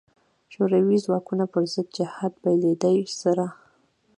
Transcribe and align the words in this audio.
شوروي 0.53 0.97
ځواکونو 1.05 1.45
پر 1.53 1.63
ضد 1.73 1.87
جهاد 1.97 2.33
پیلېدا 2.43 2.91
سره. 3.21 3.45